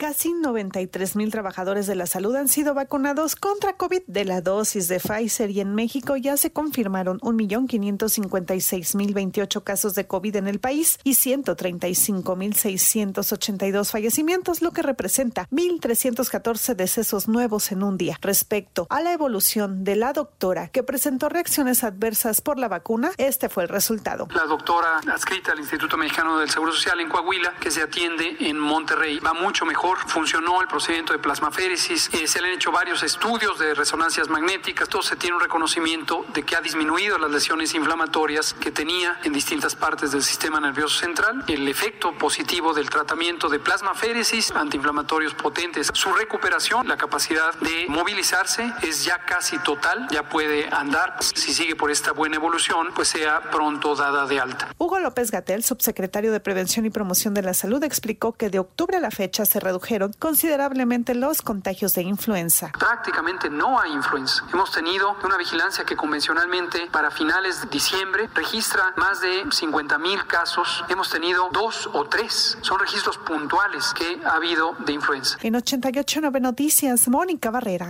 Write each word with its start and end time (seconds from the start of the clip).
Casi 0.03 0.33
93 0.33 1.15
mil 1.15 1.31
trabajadores 1.31 1.87
de 1.87 1.95
la 1.95 2.05
salud 2.07 2.35
han 2.35 2.49
sido 2.49 2.73
vacunados 2.73 3.37
contra 3.37 3.77
COVID 3.77 4.01
de 4.05 4.25
la 4.25 4.41
dosis 4.41 4.89
de 4.89 4.99
Pfizer 4.99 5.49
y 5.49 5.61
en 5.61 5.73
México 5.75 6.17
ya 6.17 6.35
se 6.35 6.51
confirmaron 6.51 7.21
1.556.028 7.21 9.63
casos 9.63 9.95
de 9.95 10.05
COVID 10.05 10.35
en 10.35 10.49
el 10.49 10.59
país 10.59 10.99
y 11.05 11.13
135.682 11.13 13.91
fallecimientos, 13.91 14.61
lo 14.61 14.73
que 14.73 14.81
representa 14.81 15.47
1.314 15.51 16.75
decesos 16.75 17.29
nuevos 17.29 17.71
en 17.71 17.81
un 17.81 17.95
día. 17.95 18.19
Respecto 18.21 18.87
a 18.89 18.99
la 18.99 19.13
evolución 19.13 19.85
de 19.85 19.95
la 19.95 20.11
doctora 20.11 20.67
que 20.67 20.83
presentó 20.83 21.29
reacciones 21.29 21.85
adversas 21.85 22.41
por 22.41 22.59
la 22.59 22.67
vacuna, 22.67 23.11
este 23.17 23.47
fue 23.47 23.63
el 23.63 23.69
resultado. 23.69 24.27
La 24.35 24.47
doctora 24.47 24.99
adscrita 25.09 25.53
al 25.53 25.59
Instituto 25.59 25.95
Mexicano 25.95 26.39
del 26.39 26.49
Seguro 26.49 26.73
Social 26.73 26.99
en 26.99 27.07
Coahuila, 27.07 27.53
que 27.61 27.71
se 27.71 27.81
atiende 27.81 28.35
en 28.41 28.59
Monterrey, 28.59 29.19
va 29.19 29.33
mucho 29.33 29.65
mejor 29.65 29.92
funcionó 30.07 30.61
el 30.61 30.67
procedimiento 30.67 31.13
de 31.13 31.19
plasmaféresis, 31.19 32.09
eh, 32.13 32.27
se 32.27 32.41
le 32.41 32.49
han 32.49 32.53
hecho 32.55 32.71
varios 32.71 33.03
estudios 33.03 33.59
de 33.59 33.73
resonancias 33.73 34.29
magnéticas, 34.29 34.89
todo 34.89 35.01
se 35.01 35.15
tiene 35.15 35.35
un 35.35 35.41
reconocimiento 35.41 36.25
de 36.33 36.43
que 36.43 36.55
ha 36.55 36.61
disminuido 36.61 37.17
las 37.17 37.31
lesiones 37.31 37.73
inflamatorias 37.73 38.53
que 38.53 38.71
tenía 38.71 39.19
en 39.23 39.33
distintas 39.33 39.75
partes 39.75 40.11
del 40.11 40.23
sistema 40.23 40.59
nervioso 40.59 40.99
central, 40.99 41.43
el 41.47 41.67
efecto 41.67 42.17
positivo 42.17 42.73
del 42.73 42.89
tratamiento 42.89 43.49
de 43.49 43.59
plasmaféresis, 43.59 44.51
antiinflamatorios 44.51 45.33
potentes, 45.33 45.91
su 45.93 46.11
recuperación, 46.13 46.87
la 46.87 46.97
capacidad 46.97 47.53
de 47.59 47.85
movilizarse 47.87 48.73
es 48.81 49.05
ya 49.05 49.25
casi 49.25 49.57
total, 49.59 50.07
ya 50.11 50.29
puede 50.29 50.67
andar, 50.71 51.17
si 51.21 51.53
sigue 51.53 51.75
por 51.75 51.91
esta 51.91 52.11
buena 52.11 52.35
evolución, 52.35 52.89
pues 52.93 53.07
sea 53.07 53.41
pronto 53.51 53.95
dada 53.95 54.25
de 54.25 54.39
alta. 54.39 54.69
Hugo 54.77 54.99
López 54.99 55.31
Gatel, 55.31 55.63
subsecretario 55.63 56.31
de 56.31 56.39
Prevención 56.39 56.85
y 56.85 56.89
Promoción 56.89 57.33
de 57.33 57.41
la 57.41 57.53
Salud, 57.53 57.83
explicó 57.83 58.33
que 58.33 58.49
de 58.49 58.59
octubre 58.59 58.97
a 58.97 58.99
la 58.99 59.11
fecha 59.11 59.45
se 59.45 59.59
redujeron 59.83 60.13
considerablemente 60.13 61.13
los 61.13 61.41
contagios 61.41 61.93
de 61.95 62.03
influenza. 62.03 62.71
Prácticamente 62.77 63.49
no 63.49 63.77
hay 63.79 63.91
influenza. 63.91 64.45
Hemos 64.53 64.71
tenido 64.71 65.17
una 65.23 65.35
vigilancia 65.37 65.83
que 65.83 65.97
convencionalmente 65.97 66.87
para 66.91 67.09
finales 67.11 67.61
de 67.61 67.67
diciembre 67.69 68.29
registra 68.33 68.93
más 68.97 69.21
de 69.21 69.43
50 69.51 69.97
mil 69.97 70.25
casos. 70.25 70.85
Hemos 70.89 71.09
tenido 71.09 71.49
dos 71.51 71.89
o 71.93 72.05
tres. 72.05 72.57
Son 72.61 72.79
registros 72.79 73.17
puntuales 73.17 73.93
que 73.97 74.19
ha 74.25 74.35
habido 74.35 74.77
de 74.85 74.93
influenza. 74.93 75.37
En 75.41 75.55
88.9 75.55 76.39
Noticias, 76.39 77.09
Mónica 77.09 77.51
Barrera. 77.51 77.89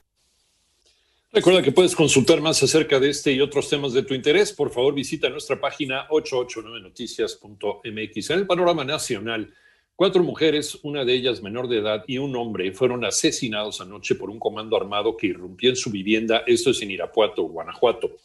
Recuerda 1.31 1.61
que 1.63 1.71
puedes 1.71 1.95
consultar 1.95 2.41
más 2.41 2.61
acerca 2.61 2.99
de 2.99 3.09
este 3.09 3.31
y 3.31 3.39
otros 3.41 3.69
temas 3.69 3.93
de 3.93 4.03
tu 4.03 4.13
interés. 4.13 4.51
Por 4.51 4.71
favor, 4.71 4.93
visita 4.93 5.29
nuestra 5.29 5.59
página 5.59 6.07
889noticias.mx. 6.09 8.29
En 8.29 8.39
el 8.39 8.47
panorama 8.47 8.83
nacional, 8.83 9.51
Cuatro 9.95 10.23
mujeres, 10.23 10.79
una 10.81 11.05
de 11.05 11.13
ellas 11.13 11.43
menor 11.43 11.67
de 11.67 11.77
edad, 11.77 12.03
y 12.07 12.17
un 12.17 12.35
hombre 12.35 12.71
fueron 12.71 13.05
asesinados 13.05 13.79
anoche 13.79 14.15
por 14.15 14.31
un 14.31 14.39
comando 14.39 14.75
armado 14.75 15.15
que 15.15 15.27
irrumpió 15.27 15.69
en 15.69 15.75
su 15.75 15.91
vivienda. 15.91 16.43
Esto 16.47 16.71
es 16.71 16.81
en 16.81 16.89
Irapuato, 16.89 17.43
Guanajuato. 17.43 18.17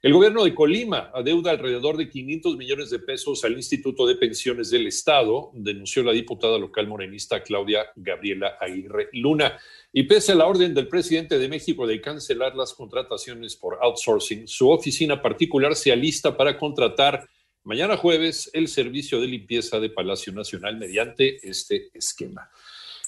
El 0.00 0.14
gobierno 0.14 0.44
de 0.44 0.54
Colima 0.54 1.10
adeuda 1.14 1.50
alrededor 1.50 1.98
de 1.98 2.08
500 2.08 2.56
millones 2.56 2.88
de 2.88 2.98
pesos 3.00 3.44
al 3.44 3.52
Instituto 3.52 4.06
de 4.06 4.16
Pensiones 4.16 4.70
del 4.70 4.86
Estado, 4.86 5.50
denunció 5.52 6.02
la 6.02 6.12
diputada 6.12 6.58
local 6.58 6.88
morenista 6.88 7.42
Claudia 7.42 7.86
Gabriela 7.96 8.56
Aguirre 8.58 9.10
Luna. 9.12 9.58
Y 9.92 10.04
pese 10.04 10.32
a 10.32 10.36
la 10.36 10.46
orden 10.46 10.72
del 10.72 10.88
presidente 10.88 11.38
de 11.38 11.48
México 11.48 11.86
de 11.86 12.00
cancelar 12.00 12.54
las 12.54 12.72
contrataciones 12.72 13.56
por 13.56 13.78
outsourcing, 13.82 14.48
su 14.48 14.70
oficina 14.70 15.20
particular 15.20 15.76
se 15.76 15.92
alista 15.92 16.34
para 16.34 16.58
contratar 16.58 17.28
mañana 17.64 17.96
jueves 17.96 18.50
el 18.52 18.68
servicio 18.68 19.20
de 19.20 19.26
limpieza 19.26 19.80
de 19.80 19.90
Palacio 19.90 20.32
Nacional 20.32 20.76
mediante 20.76 21.46
este 21.48 21.90
esquema. 21.94 22.48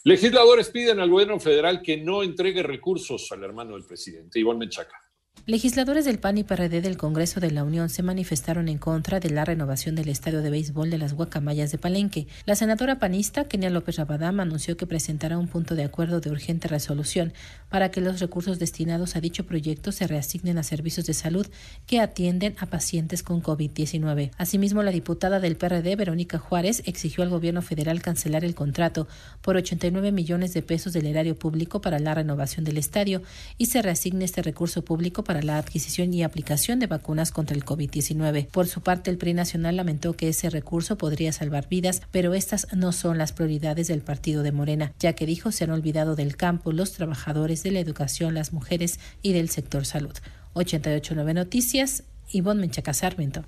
Legisladores 0.05 0.71
piden 0.71 1.01
al 1.01 1.11
gobierno 1.11 1.39
federal 1.39 1.83
que 1.83 1.97
no 1.97 2.23
entregue 2.23 2.63
recursos 2.63 3.31
al 3.33 3.45
hermano 3.45 3.75
del 3.75 3.85
presidente, 3.85 4.39
Iván 4.41 4.59
Menchaca. 4.59 5.06
Legisladores 5.45 6.05
del 6.05 6.19
PAN 6.19 6.39
y 6.39 6.43
PRD 6.43 6.81
del 6.81 6.97
Congreso 6.97 7.39
de 7.39 7.53
la 7.53 7.63
Unión 7.63 7.89
se 7.89 8.03
manifestaron 8.03 8.69
en 8.69 8.79
contra 8.79 9.21
de 9.21 9.31
la 9.31 9.45
renovación 9.45 9.95
del 9.95 10.09
estadio 10.09 10.43
de 10.43 10.51
béisbol 10.51 10.91
de 10.91 10.99
las 10.99 11.13
Guacamayas 11.13 11.71
de 11.71 11.79
Palenque. 11.79 12.27
La 12.47 12.57
senadora 12.57 12.99
panista 12.99 13.45
Kenia 13.45 13.71
López 13.71 13.95
Rabadam 13.95 14.41
anunció 14.41 14.77
que 14.77 14.89
presentará 14.89 15.39
un 15.39 15.47
punto 15.47 15.77
de 15.77 15.85
acuerdo 15.85 16.19
de 16.19 16.31
urgente 16.31 16.67
resolución 16.67 17.33
para 17.69 17.93
que 17.93 18.01
los 18.01 18.19
recursos 18.19 18.59
destinados 18.59 19.15
a 19.15 19.21
dicho 19.21 19.47
proyecto 19.47 19.93
se 19.93 20.09
reasignen 20.09 20.59
a 20.59 20.65
servicios 20.65 21.07
de 21.07 21.15
salud 21.15 21.47
que 21.87 22.01
atienden 22.01 22.57
a 22.59 22.67
pacientes 22.67 23.23
con 23.23 23.41
COVID-19. 23.41 24.33
Asimismo, 24.39 24.83
la 24.83 24.91
diputada 24.91 25.39
del 25.39 25.57
PRD, 25.57 25.95
Verónica 25.95 26.39
Juárez, 26.39 26.83
exigió 26.87 27.23
al 27.23 27.31
gobierno 27.31 27.63
federal 27.63 28.03
cancelar 28.03 28.45
el 28.45 28.57
contrato 28.57 29.07
por 29.43 29.57
89 29.57 30.11
millones 30.11 30.55
de 30.55 30.63
pesos 30.63 30.93
del 30.93 31.07
erario 31.07 31.39
público 31.39 31.81
para 31.81 32.01
la 32.01 32.15
renovación 32.15 32.65
del 32.65 32.79
estadio 32.79 33.23
y 33.59 33.67
se 33.67 33.81
reasigne 33.81 34.25
este 34.25 34.43
recurso 34.43 34.85
público 34.85 35.23
para 35.27 35.43
la 35.43 35.59
adquisición 35.59 36.15
y 36.15 36.23
aplicación 36.23 36.79
de 36.79 36.87
vacunas 36.87 37.33
contra 37.33 37.57
el 37.57 37.65
COVID-19. 37.65 38.49
Por 38.49 38.69
su 38.69 38.81
parte, 38.81 39.11
el 39.11 39.19
PRI 39.19 39.35
nacional 39.35 39.77
lamentó 39.77 40.15
que 40.15 40.29
ese 40.29 40.49
recurso 40.49 40.97
podría 40.97 41.33
salvar 41.33 41.69
vidas, 41.69 42.03
pero 42.11 42.35
estas 42.35 42.69
no 42.75 42.93
son 42.93 43.19
las 43.19 43.33
prioridades 43.33 43.89
del 43.89 44.01
partido 44.01 44.43
de 44.43 44.53
Morena, 44.53 44.93
ya 44.99 45.15
que 45.15 45.27
dijo 45.27 45.53
se 45.53 45.65
han 45.65 45.71
olvidado 45.71 46.17
del 46.17 46.37
campo, 46.37 46.73
los 46.73 46.93
trabajadores 46.93 47.63
de 47.63 47.73
la 47.73 47.81
educación, 47.81 48.35
las 48.35 48.53
mujeres 48.53 49.01
y 49.23 49.33
del 49.33 49.51
sector 49.51 49.85
salud. 49.85 50.15
889 50.55 51.35
Noticias, 51.35 52.05
Ivonne 52.33 52.63
Menchaca 52.63 52.95
Sarmiento. 52.95 53.45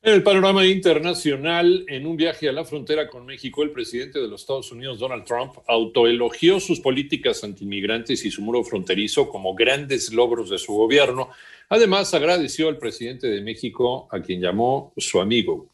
En 0.00 0.14
el 0.14 0.22
panorama 0.22 0.64
internacional, 0.64 1.84
en 1.88 2.06
un 2.06 2.16
viaje 2.16 2.48
a 2.48 2.52
la 2.52 2.64
frontera 2.64 3.08
con 3.08 3.26
México, 3.26 3.64
el 3.64 3.72
presidente 3.72 4.20
de 4.20 4.28
los 4.28 4.42
Estados 4.42 4.70
Unidos, 4.70 5.00
Donald 5.00 5.24
Trump, 5.24 5.54
autoelogió 5.66 6.60
sus 6.60 6.78
políticas 6.78 7.42
antimigrantes 7.42 8.24
y 8.24 8.30
su 8.30 8.40
muro 8.42 8.62
fronterizo 8.62 9.28
como 9.28 9.56
grandes 9.56 10.12
logros 10.12 10.50
de 10.50 10.58
su 10.58 10.72
gobierno. 10.72 11.30
Además, 11.68 12.14
agradeció 12.14 12.68
al 12.68 12.78
presidente 12.78 13.26
de 13.26 13.42
México, 13.42 14.08
a 14.10 14.20
quien 14.20 14.40
llamó 14.40 14.92
su 14.96 15.20
amigo. 15.20 15.68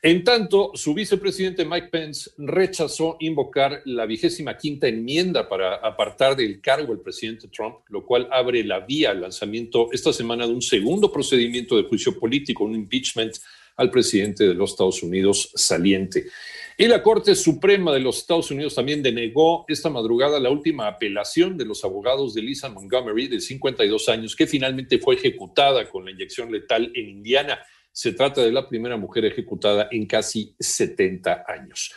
En 0.00 0.22
tanto, 0.22 0.72
su 0.74 0.92
vicepresidente 0.92 1.64
Mike 1.64 1.88
Pence 1.90 2.30
rechazó 2.36 3.16
invocar 3.20 3.80
la 3.86 4.04
vigésima 4.04 4.56
quinta 4.56 4.86
enmienda 4.86 5.48
para 5.48 5.76
apartar 5.76 6.36
del 6.36 6.60
cargo 6.60 6.92
al 6.92 7.00
presidente 7.00 7.48
Trump, 7.48 7.76
lo 7.88 8.04
cual 8.04 8.28
abre 8.30 8.62
la 8.64 8.80
vía 8.80 9.12
al 9.12 9.22
lanzamiento 9.22 9.88
esta 9.92 10.12
semana 10.12 10.46
de 10.46 10.52
un 10.52 10.60
segundo 10.60 11.10
procedimiento 11.10 11.76
de 11.76 11.84
juicio 11.84 12.18
político, 12.18 12.64
un 12.64 12.74
impeachment 12.74 13.36
al 13.76 13.90
presidente 13.90 14.46
de 14.46 14.52
los 14.52 14.72
Estados 14.72 15.02
Unidos 15.02 15.50
saliente. 15.54 16.26
Y 16.76 16.88
la 16.88 17.02
Corte 17.02 17.36
Suprema 17.36 17.92
de 17.92 18.00
los 18.00 18.18
Estados 18.18 18.50
Unidos 18.50 18.74
también 18.74 19.00
denegó 19.00 19.64
esta 19.68 19.90
madrugada 19.90 20.40
la 20.40 20.50
última 20.50 20.88
apelación 20.88 21.56
de 21.56 21.64
los 21.64 21.84
abogados 21.84 22.34
de 22.34 22.42
Lisa 22.42 22.68
Montgomery, 22.68 23.28
de 23.28 23.40
52 23.40 24.08
años, 24.08 24.34
que 24.34 24.48
finalmente 24.48 24.98
fue 24.98 25.14
ejecutada 25.14 25.88
con 25.88 26.04
la 26.04 26.10
inyección 26.10 26.50
letal 26.50 26.90
en 26.94 27.08
Indiana. 27.08 27.60
Se 27.92 28.12
trata 28.12 28.42
de 28.42 28.50
la 28.50 28.68
primera 28.68 28.96
mujer 28.96 29.24
ejecutada 29.24 29.86
en 29.92 30.04
casi 30.06 30.56
70 30.58 31.44
años. 31.46 31.92